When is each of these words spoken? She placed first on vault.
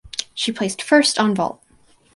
She 0.33 0.51
placed 0.51 0.81
first 0.81 1.19
on 1.19 1.35
vault. 1.35 1.61